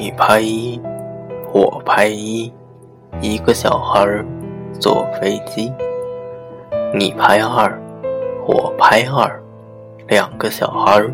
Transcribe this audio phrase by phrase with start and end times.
[0.00, 0.80] 你拍一，
[1.52, 2.50] 我拍一，
[3.20, 4.24] 一个小孩儿
[4.80, 5.70] 坐飞机。
[6.94, 7.78] 你拍二，
[8.46, 9.38] 我拍二，
[10.08, 11.12] 两个小孩儿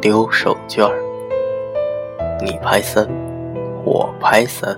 [0.00, 0.90] 丢手绢。
[2.40, 3.08] 你拍三，
[3.84, 4.76] 我拍三，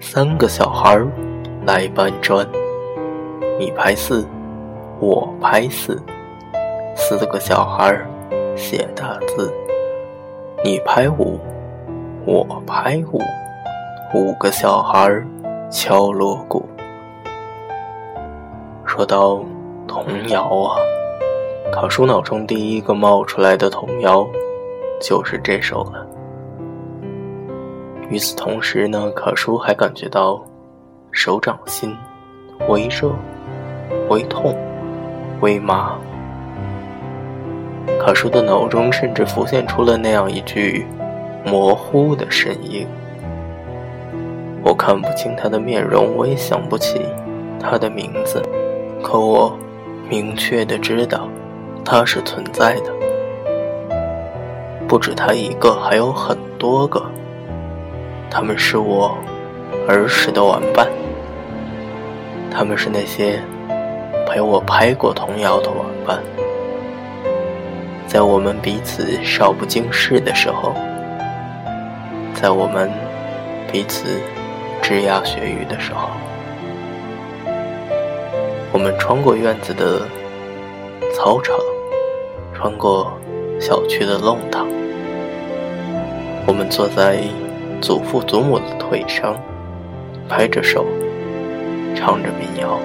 [0.00, 1.06] 三个小孩儿
[1.64, 2.44] 来搬砖。
[3.60, 4.26] 你拍四，
[4.98, 6.02] 我拍四，
[6.96, 8.08] 四个小孩儿
[8.56, 9.54] 写大字。
[10.64, 11.38] 你拍五。
[12.24, 13.20] 我拍五，
[14.14, 15.10] 五个小孩
[15.68, 16.64] 敲锣鼓。
[18.86, 19.40] 说到
[19.88, 20.76] 童谣啊，
[21.72, 24.24] 卡叔脑中第一个冒出来的童谣
[25.00, 26.06] 就是这首了。
[28.08, 30.40] 与此同时呢，卡叔还感觉到
[31.10, 31.96] 手掌心
[32.68, 33.10] 微热、
[34.08, 34.56] 微痛、
[35.40, 35.98] 微麻。
[37.98, 40.86] 卡叔的脑中甚至浮现出了那样一句。
[41.44, 42.86] 模糊的身影，
[44.62, 47.00] 我看不清他的面容，我也想不起
[47.58, 48.40] 他的名字，
[49.02, 49.56] 可我
[50.08, 51.28] 明确的知道
[51.84, 52.92] 他是存在的。
[54.86, 57.02] 不止他一个，还有很多个。
[58.30, 59.16] 他们是我
[59.88, 60.88] 儿时的玩伴，
[62.50, 63.40] 他们是那些
[64.26, 66.18] 陪我拍过童谣的玩伴，
[68.06, 70.72] 在我们彼此少不经事的时候。
[72.42, 72.90] 在我们
[73.70, 74.20] 彼此
[74.82, 76.10] 枝桠学语的时候，
[78.72, 80.00] 我们穿过院子的
[81.14, 81.54] 操场，
[82.52, 83.12] 穿过
[83.60, 84.66] 小区的弄堂，
[86.44, 87.20] 我们坐在
[87.80, 89.36] 祖父祖母的腿上，
[90.28, 90.84] 拍着手，
[91.94, 92.76] 唱着民谣。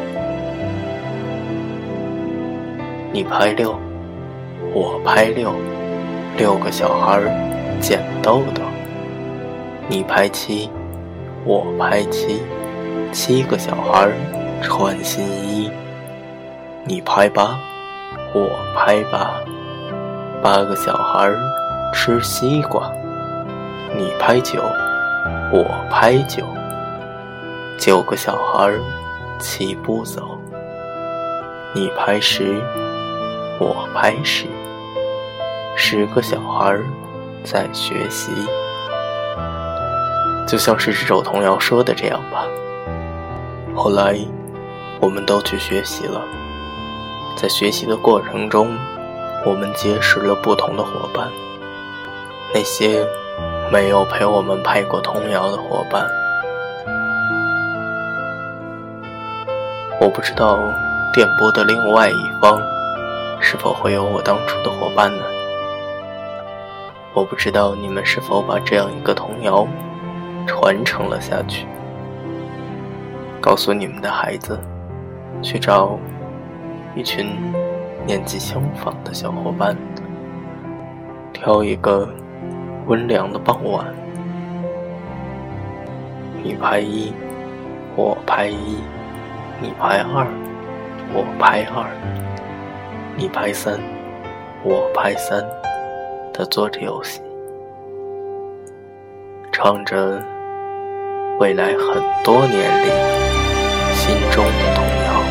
[3.11, 3.75] 你拍六，
[4.71, 5.51] 我拍六，
[6.37, 7.19] 六个小孩
[7.81, 8.61] 捡豆豆。
[9.89, 10.69] 你拍七，
[11.45, 12.43] 我拍七，
[13.13, 14.09] 七个小孩
[14.61, 15.71] 穿新衣。
[16.83, 17.57] 你拍八，
[18.33, 19.41] 我拍八，
[20.43, 21.31] 八个小孩
[21.93, 22.91] 吃西瓜。
[23.95, 24.61] 你拍九，
[25.53, 26.43] 我拍九，
[27.79, 28.69] 九个小孩
[29.39, 30.37] 齐步走。
[31.73, 32.61] 你拍十，
[33.57, 34.47] 我拍十，
[35.77, 36.77] 十个小孩
[37.45, 38.33] 在学习。
[40.47, 42.45] 就像是这首童谣说的这样吧。
[43.75, 44.17] 后来，
[45.01, 46.21] 我们都去学习了，
[47.35, 48.75] 在学习的过程中，
[49.45, 51.27] 我们结识了不同的伙伴。
[52.53, 53.05] 那些
[53.69, 56.07] 没有陪我们拍过童谣的伙伴，
[59.99, 60.57] 我不知道
[61.13, 62.57] 电波的另外一方
[63.41, 65.23] 是否会有我当初的伙伴呢？
[67.13, 69.67] 我不知道你们是否把这样一个童谣。
[70.47, 71.67] 传承了下去。
[73.39, 74.59] 告诉你们的孩子，
[75.43, 75.99] 去找
[76.95, 77.27] 一群
[78.05, 79.77] 年纪相仿的小伙伴，
[81.31, 82.09] 挑一个
[82.87, 83.85] 温凉的傍晚，
[86.43, 87.13] 你拍一，
[87.95, 88.77] 我拍一，
[89.61, 90.27] 你拍二，
[91.13, 91.85] 我拍二，
[93.15, 93.79] 你拍三，
[94.63, 95.45] 我拍三
[96.33, 97.21] 的做着游戏，
[99.51, 100.21] 唱着。
[101.39, 102.89] 未来很多年里，
[103.93, 105.21] 心中的童谣。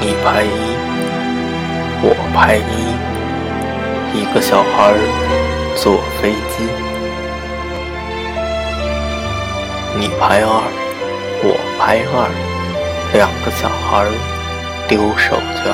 [0.00, 0.46] 你拍一，
[2.02, 5.47] 我拍一，一个小孩儿。
[5.80, 6.66] 坐飞机，
[9.96, 10.62] 你拍二，
[11.44, 12.28] 我拍二，
[13.12, 14.04] 两个小孩
[14.88, 15.70] 丢手绢。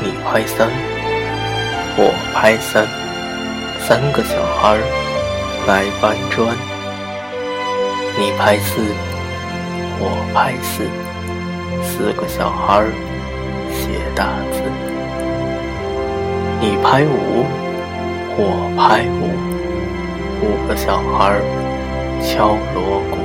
[0.00, 0.70] 你拍三，
[1.96, 2.86] 我拍三，
[3.80, 4.78] 三个小孩
[5.66, 6.56] 来搬砖。
[8.16, 8.80] 你拍四，
[9.98, 10.86] 我拍四，
[11.82, 12.84] 四个小孩
[13.72, 14.62] 写大字。
[16.60, 17.44] 你拍五。
[18.34, 19.28] 我拍舞，
[20.40, 21.38] 五个小孩
[22.22, 23.21] 敲锣鼓。